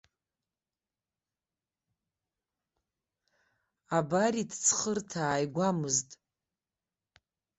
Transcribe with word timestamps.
Абаритҵхырҭа 3.97 5.19
ааигәамызт. 5.25 6.09